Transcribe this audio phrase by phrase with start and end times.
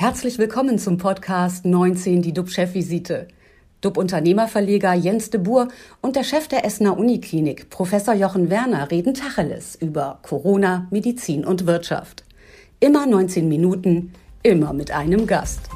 [0.00, 3.26] Herzlich willkommen zum Podcast 19, die DUB-Chefvisite.
[3.80, 5.66] DUB-Unternehmerverleger Jens de Boer
[6.00, 11.66] und der Chef der Essener Uniklinik, Professor Jochen Werner, reden Tacheles über Corona, Medizin und
[11.66, 12.22] Wirtschaft.
[12.78, 14.12] Immer 19 Minuten,
[14.44, 15.68] immer mit einem Gast.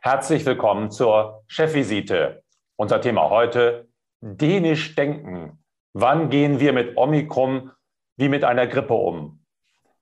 [0.00, 2.42] Herzlich willkommen zur Chefvisite.
[2.76, 3.86] Unser Thema heute,
[4.22, 5.62] dänisch denken.
[5.92, 7.70] Wann gehen wir mit Omikron
[8.16, 9.40] wie mit einer Grippe um?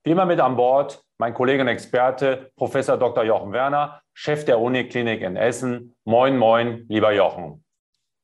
[0.05, 3.23] Wie immer mit an Bord mein Kollege und Experte, Professor Dr.
[3.23, 5.95] Jochen Werner, Chef der Uniklinik in Essen.
[6.03, 7.63] Moin, moin, lieber Jochen.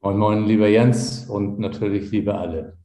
[0.01, 2.77] Moin, moin, lieber Jens und natürlich liebe alle.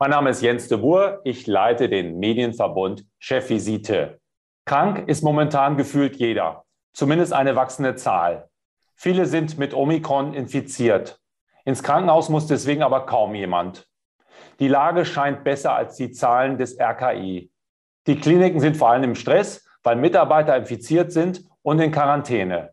[0.00, 1.20] Mein Name ist Jens de Boer.
[1.22, 4.18] Ich leite den Medienverbund Chefvisite.
[4.64, 6.64] Krank ist momentan gefühlt jeder,
[6.94, 8.48] zumindest eine wachsende Zahl.
[8.96, 11.20] Viele sind mit Omikron infiziert.
[11.64, 13.86] Ins Krankenhaus muss deswegen aber kaum jemand.
[14.58, 17.51] Die Lage scheint besser als die Zahlen des RKI.
[18.06, 22.72] Die Kliniken sind vor allem im Stress, weil Mitarbeiter infiziert sind und in Quarantäne.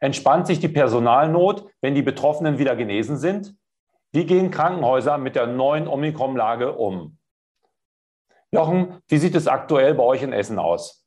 [0.00, 3.54] Entspannt sich die Personalnot, wenn die Betroffenen wieder genesen sind?
[4.12, 7.16] Wie gehen Krankenhäuser mit der neuen Omikron-Lage um?
[8.50, 11.06] Jochen, wie sieht es aktuell bei euch in Essen aus?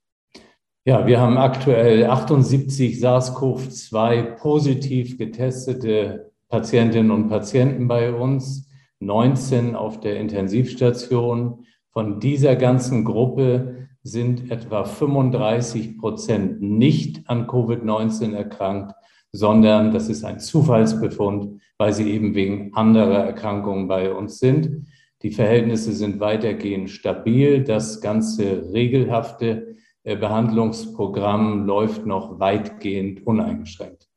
[0.86, 10.00] Ja, wir haben aktuell 78 SARS-CoV-2 positiv getestete Patientinnen und Patienten bei uns, 19 auf
[10.00, 11.66] der Intensivstation.
[11.98, 18.94] Von dieser ganzen Gruppe sind etwa 35 Prozent nicht an Covid-19 erkrankt,
[19.32, 24.88] sondern das ist ein Zufallsbefund, weil sie eben wegen anderer Erkrankungen bei uns sind.
[25.22, 27.64] Die Verhältnisse sind weitergehend stabil.
[27.64, 34.10] Das ganze regelhafte äh, Behandlungsprogramm läuft noch weitgehend uneingeschränkt.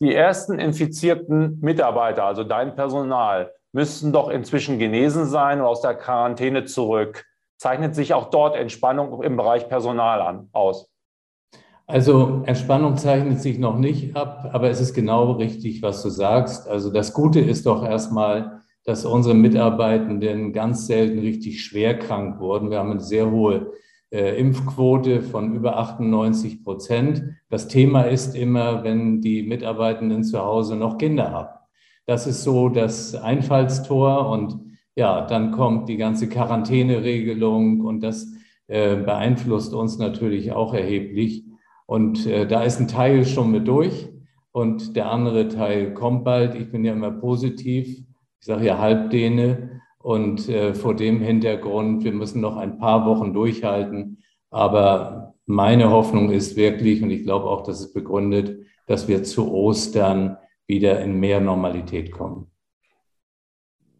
[0.00, 5.94] Die ersten infizierten Mitarbeiter, also dein Personal, müssten doch inzwischen genesen sein und aus der
[5.94, 7.24] Quarantäne zurück.
[7.58, 10.90] Zeichnet sich auch dort Entspannung im Bereich Personal an, aus?
[11.86, 16.68] Also Entspannung zeichnet sich noch nicht ab, aber es ist genau richtig, was du sagst.
[16.68, 22.70] Also das Gute ist doch erstmal, dass unsere Mitarbeitenden ganz selten richtig schwer krank wurden.
[22.70, 23.72] Wir haben eine sehr hohe
[24.10, 27.24] äh, Impfquote von über 98 Prozent.
[27.48, 31.58] Das Thema ist immer, wenn die Mitarbeitenden zu Hause noch Kinder haben.
[32.08, 34.58] Das ist so das Einfallstor und
[34.96, 38.32] ja, dann kommt die ganze Quarantäneregelung und das
[38.66, 41.44] äh, beeinflusst uns natürlich auch erheblich.
[41.84, 44.08] Und äh, da ist ein Teil schon mit durch
[44.52, 46.54] und der andere Teil kommt bald.
[46.54, 47.86] Ich bin ja immer positiv.
[47.86, 49.82] Ich sage ja Halbdehne.
[49.98, 54.22] Und äh, vor dem Hintergrund, wir müssen noch ein paar Wochen durchhalten.
[54.48, 59.52] Aber meine Hoffnung ist wirklich, und ich glaube auch, dass es begründet, dass wir zu
[59.52, 60.38] Ostern
[60.68, 62.50] wieder in mehr Normalität kommen.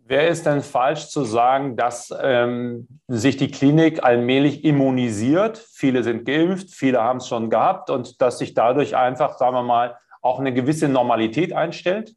[0.07, 5.59] Wer ist denn falsch zu sagen, dass ähm, sich die Klinik allmählich immunisiert?
[5.59, 9.63] Viele sind geimpft, viele haben es schon gehabt und dass sich dadurch einfach, sagen wir
[9.63, 12.15] mal, auch eine gewisse Normalität einstellt?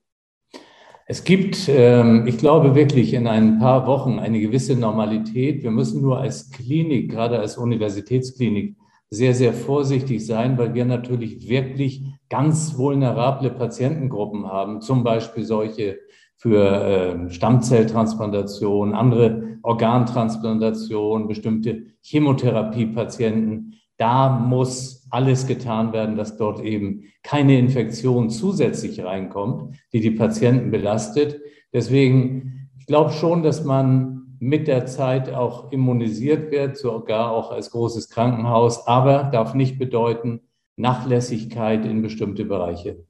[1.06, 5.62] Es gibt, ähm, ich glaube wirklich, in ein paar Wochen eine gewisse Normalität.
[5.62, 8.78] Wir müssen nur als Klinik, gerade als Universitätsklinik,
[9.12, 16.00] sehr, sehr vorsichtig sein, weil wir natürlich wirklich ganz vulnerable Patientengruppen haben, zum Beispiel solche
[16.38, 23.76] für äh, Stammzelltransplantation, andere Organtransplantation, bestimmte Chemotherapiepatienten.
[23.98, 30.72] Da muss alles getan werden, dass dort eben keine Infektion zusätzlich reinkommt, die die Patienten
[30.72, 31.40] belastet.
[31.74, 37.70] Deswegen, ich glaube schon, dass man mit der Zeit auch immunisiert wird, sogar auch als
[37.70, 40.42] großes Krankenhaus, aber darf nicht bedeuten
[40.78, 43.06] Nachlässigkeit in bestimmte Bereiche.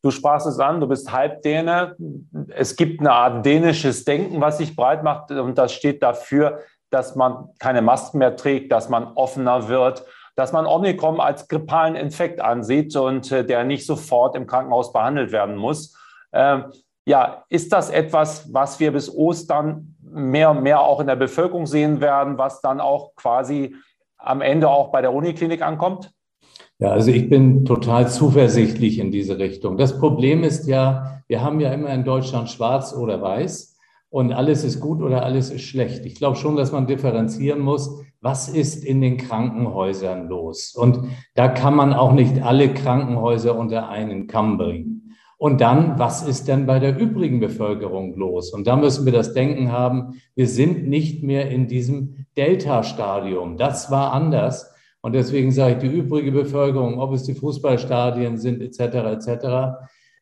[0.00, 1.96] Du sprachst es an, du bist Halbdäne.
[2.48, 7.14] Es gibt eine Art dänisches Denken, was sich breit macht und das steht dafür, dass
[7.14, 12.40] man keine Masken mehr trägt, dass man offener wird, dass man Omikron als grippalen Infekt
[12.40, 15.94] ansieht und äh, der nicht sofort im Krankenhaus behandelt werden muss.
[16.32, 16.72] Ähm,
[17.06, 21.66] ja, ist das etwas, was wir bis Ostern mehr und mehr auch in der Bevölkerung
[21.66, 23.74] sehen werden, was dann auch quasi
[24.18, 26.10] am Ende auch bei der Uniklinik ankommt?
[26.78, 29.76] Ja, also ich bin total zuversichtlich in diese Richtung.
[29.76, 33.78] Das Problem ist ja, wir haben ja immer in Deutschland schwarz oder weiß
[34.10, 36.04] und alles ist gut oder alles ist schlecht.
[36.06, 40.74] Ich glaube schon, dass man differenzieren muss, was ist in den Krankenhäusern los.
[40.74, 44.95] Und da kann man auch nicht alle Krankenhäuser unter einen Kamm bringen.
[45.38, 48.52] Und dann, was ist denn bei der übrigen Bevölkerung los?
[48.52, 53.58] Und da müssen wir das Denken haben, wir sind nicht mehr in diesem Delta-Stadium.
[53.58, 54.72] Das war anders.
[55.02, 59.46] Und deswegen sage ich, die übrige Bevölkerung, ob es die Fußballstadien sind, etc., etc.,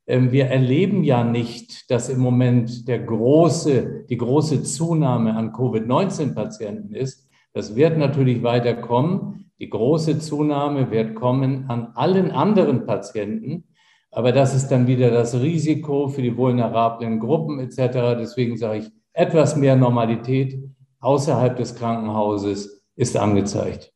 [0.07, 6.95] ähm, wir erleben ja nicht, dass im Moment der große, die große Zunahme an Covid-19-Patienten
[6.95, 7.25] ist,
[7.55, 9.51] Das wird natürlich weiter kommen.
[9.61, 13.69] Die große Zunahme wird kommen an allen anderen Patienten.
[14.15, 18.17] Aber das ist dann wieder das Risiko für die vulnerablen Gruppen etc.
[18.17, 20.57] Deswegen sage ich, etwas mehr Normalität
[21.01, 23.93] außerhalb des Krankenhauses ist angezeigt.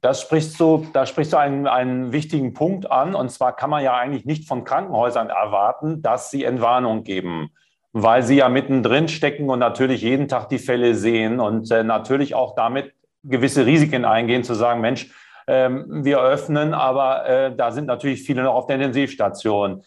[0.00, 3.14] Das sprichst du, da sprichst du einen, einen wichtigen Punkt an.
[3.14, 7.50] Und zwar kann man ja eigentlich nicht von Krankenhäusern erwarten, dass sie Entwarnung geben,
[7.92, 12.34] weil sie ja mittendrin stecken und natürlich jeden Tag die Fälle sehen und äh, natürlich
[12.34, 15.10] auch damit gewisse Risiken eingehen, zu sagen, Mensch,
[15.48, 19.82] äh, wir öffnen, aber äh, da sind natürlich viele noch auf der Intensivstation.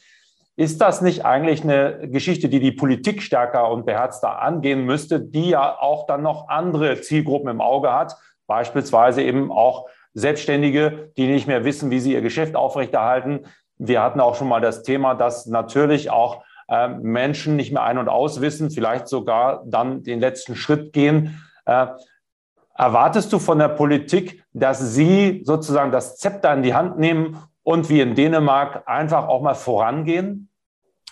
[0.57, 5.49] Ist das nicht eigentlich eine Geschichte, die die Politik stärker und beherzter angehen müsste, die
[5.49, 8.17] ja auch dann noch andere Zielgruppen im Auge hat,
[8.47, 13.45] beispielsweise eben auch Selbstständige, die nicht mehr wissen, wie sie ihr Geschäft aufrechterhalten.
[13.77, 17.97] Wir hatten auch schon mal das Thema, dass natürlich auch äh, Menschen nicht mehr ein-
[17.97, 21.41] und auswissen, vielleicht sogar dann den letzten Schritt gehen.
[21.65, 21.87] Äh,
[22.81, 27.89] erwartest du von der Politik, dass sie sozusagen das Zepter in die Hand nehmen und
[27.89, 30.49] wie in Dänemark einfach auch mal vorangehen?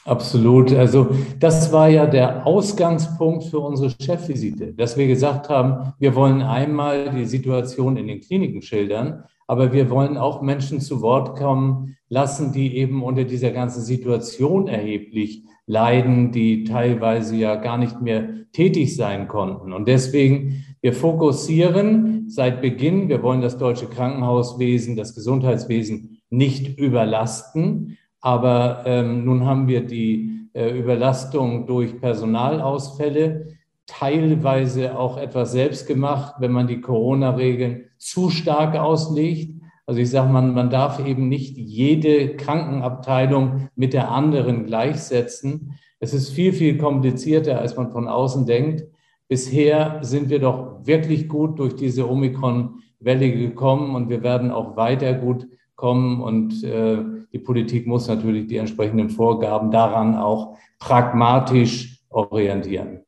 [0.04, 0.74] Absolut.
[0.74, 6.42] Also das war ja der Ausgangspunkt für unsere Chefvisite, dass wir gesagt haben, wir wollen
[6.42, 11.98] einmal die Situation in den Kliniken schildern, aber wir wollen auch Menschen zu Wort kommen
[12.08, 18.28] lassen, die eben unter dieser ganzen Situation erheblich leiden, die teilweise ja gar nicht mehr
[18.54, 19.72] tätig sein konnten.
[19.72, 27.98] Und deswegen, wir fokussieren seit Beginn, wir wollen das deutsche Krankenhauswesen, das Gesundheitswesen nicht überlasten.
[28.22, 36.36] Aber ähm, nun haben wir die äh, Überlastung durch Personalausfälle, teilweise auch etwas selbst gemacht,
[36.40, 39.60] wenn man die Corona-Regeln zu stark auslegt.
[39.86, 45.74] Also ich sage, man, man darf eben nicht jede Krankenabteilung mit der anderen gleichsetzen.
[46.00, 48.86] Es ist viel, viel komplizierter, als man von außen denkt.
[49.30, 55.14] Bisher sind wir doch wirklich gut durch diese Omikron-Welle gekommen und wir werden auch weiter
[55.14, 56.98] gut kommen und äh,
[57.32, 63.06] die Politik muss natürlich die entsprechenden Vorgaben daran auch pragmatisch orientieren.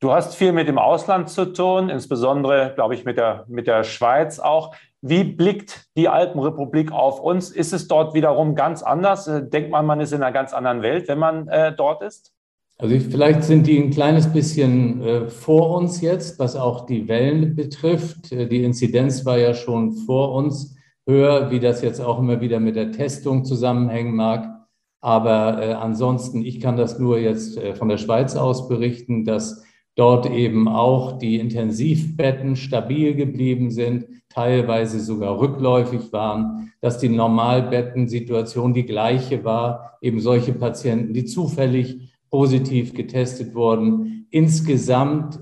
[0.00, 3.84] Du hast viel mit dem Ausland zu tun, insbesondere, glaube ich, mit der, mit der
[3.84, 4.74] Schweiz auch.
[5.00, 7.50] Wie blickt die Alpenrepublik auf uns?
[7.50, 9.28] Ist es dort wiederum ganz anders?
[9.28, 12.32] Äh, denkt man, man ist in einer ganz anderen Welt, wenn man äh, dort ist?
[12.80, 17.08] Also ich, vielleicht sind die ein kleines bisschen äh, vor uns jetzt, was auch die
[17.08, 18.30] Wellen betrifft.
[18.30, 22.60] Äh, die Inzidenz war ja schon vor uns höher, wie das jetzt auch immer wieder
[22.60, 24.66] mit der Testung zusammenhängen mag.
[25.00, 29.64] Aber äh, ansonsten, ich kann das nur jetzt äh, von der Schweiz aus berichten, dass
[29.96, 38.72] dort eben auch die Intensivbetten stabil geblieben sind, teilweise sogar rückläufig waren, dass die Normalbettensituation
[38.72, 45.38] die gleiche war, eben solche Patienten, die zufällig positiv getestet wurden, insgesamt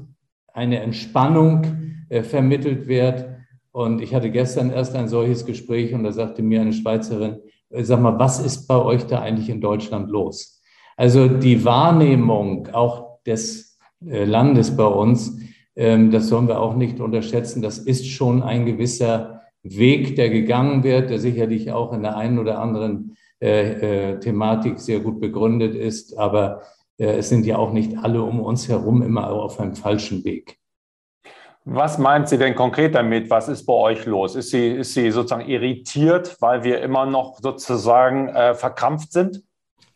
[0.52, 1.64] eine Entspannung
[2.08, 3.26] äh, vermittelt wird
[3.72, 7.84] und ich hatte gestern erst ein solches Gespräch und da sagte mir eine Schweizerin, äh,
[7.84, 10.62] sag mal, was ist bei euch da eigentlich in Deutschland los?
[10.96, 15.38] Also die Wahrnehmung auch des äh, Landes bei uns,
[15.74, 17.60] ähm, das sollen wir auch nicht unterschätzen.
[17.60, 22.38] Das ist schon ein gewisser Weg, der gegangen wird, der sicherlich auch in der einen
[22.38, 26.16] oder anderen äh, Thematik sehr gut begründet ist.
[26.18, 26.62] Aber
[26.98, 30.58] es sind ja auch nicht alle um uns herum immer auf einem falschen Weg.
[31.68, 33.28] Was meint sie denn konkret damit?
[33.28, 34.36] Was ist bei euch los?
[34.36, 39.42] Ist sie, ist sie sozusagen irritiert, weil wir immer noch sozusagen äh, verkrampft sind?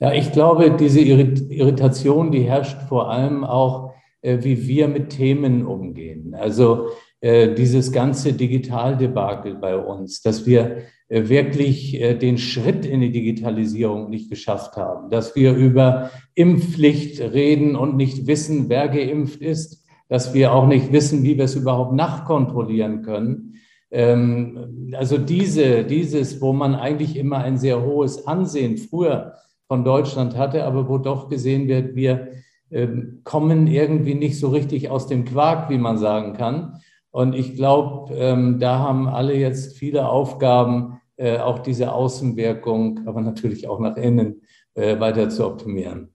[0.01, 5.65] Ja, ich glaube, diese Irritation, die herrscht vor allem auch, äh, wie wir mit Themen
[5.65, 6.35] umgehen.
[6.35, 6.89] Also
[7.21, 13.13] äh, dieses ganze Digitaldebakel bei uns, dass wir äh, wirklich äh, den Schritt in die
[13.13, 19.81] Digitalisierung nicht geschafft haben, dass wir über Impfpflicht reden und nicht wissen, wer geimpft ist
[20.11, 23.55] dass wir auch nicht wissen, wie wir es überhaupt nachkontrollieren können.
[23.93, 29.35] Ähm, also diese, dieses, wo man eigentlich immer ein sehr hohes Ansehen früher
[29.69, 32.29] von Deutschland hatte, aber wo doch gesehen wird, wir
[32.73, 36.81] ähm, kommen irgendwie nicht so richtig aus dem Quark, wie man sagen kann.
[37.13, 43.21] Und ich glaube, ähm, da haben alle jetzt viele Aufgaben, äh, auch diese Außenwirkung, aber
[43.21, 44.41] natürlich auch nach innen
[44.75, 46.15] äh, weiter zu optimieren.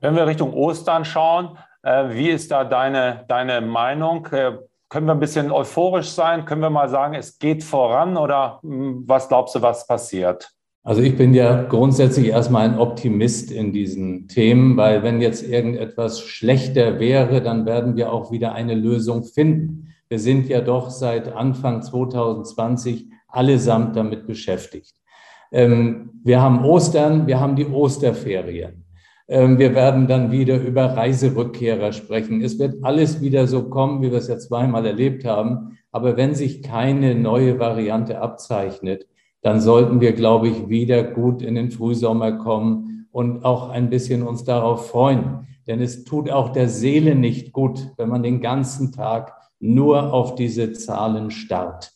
[0.00, 4.26] Wenn wir Richtung Ostern schauen, äh, wie ist da deine, deine Meinung?
[4.30, 4.52] Äh,
[4.88, 6.44] können wir ein bisschen euphorisch sein?
[6.44, 10.48] Können wir mal sagen, es geht voran oder hm, was glaubst du, was passiert?
[10.84, 16.20] Also ich bin ja grundsätzlich erstmal ein Optimist in diesen Themen, weil wenn jetzt irgendetwas
[16.20, 19.88] schlechter wäre, dann werden wir auch wieder eine Lösung finden.
[20.08, 24.94] Wir sind ja doch seit Anfang 2020 allesamt damit beschäftigt.
[25.52, 28.84] Ähm, wir haben Ostern, wir haben die Osterferien.
[29.26, 32.42] Ähm, wir werden dann wieder über Reiserückkehrer sprechen.
[32.42, 35.78] Es wird alles wieder so kommen, wie wir es ja zweimal erlebt haben.
[35.92, 39.06] Aber wenn sich keine neue Variante abzeichnet,
[39.40, 44.22] dann sollten wir, glaube ich, wieder gut in den Frühsommer kommen und auch ein bisschen
[44.22, 45.46] uns darauf freuen.
[45.66, 50.34] Denn es tut auch der Seele nicht gut, wenn man den ganzen Tag nur auf
[50.34, 51.93] diese Zahlen starrt.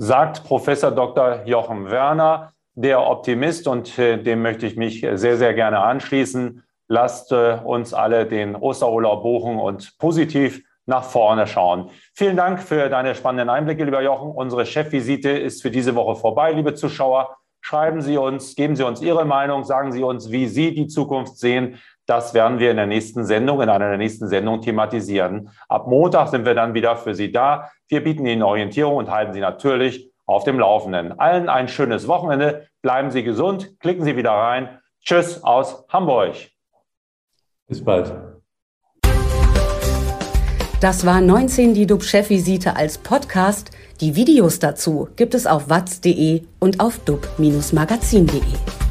[0.00, 1.44] Sagt Professor Dr.
[1.44, 6.62] Jochen Werner, der Optimist, und äh, dem möchte ich mich sehr, sehr gerne anschließen.
[6.86, 11.90] Lasst äh, uns alle den Osterurlaub buchen und positiv nach vorne schauen.
[12.14, 14.30] Vielen Dank für deine spannenden Einblicke, lieber Jochen.
[14.30, 17.36] Unsere Chefvisite ist für diese Woche vorbei, liebe Zuschauer.
[17.60, 21.38] Schreiben Sie uns, geben Sie uns Ihre Meinung, sagen Sie uns, wie Sie die Zukunft
[21.38, 21.80] sehen.
[22.08, 25.50] Das werden wir in der nächsten Sendung, in einer der nächsten Sendungen thematisieren.
[25.68, 27.70] Ab Montag sind wir dann wieder für Sie da.
[27.86, 31.20] Wir bieten Ihnen Orientierung und halten Sie natürlich auf dem Laufenden.
[31.20, 32.66] Allen ein schönes Wochenende.
[32.80, 33.78] Bleiben Sie gesund.
[33.78, 34.78] Klicken Sie wieder rein.
[35.04, 36.34] Tschüss aus Hamburg.
[37.66, 38.10] Bis bald.
[40.80, 43.70] Das war 19 die DUB-Chefvisite als Podcast.
[44.00, 48.87] Die Videos dazu gibt es auf watz.de und auf dub-magazin.de.